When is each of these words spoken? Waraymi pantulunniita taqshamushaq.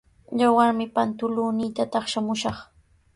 Waraymi 0.55 0.87
pantulunniita 0.95 1.83
taqshamushaq. 1.93 2.57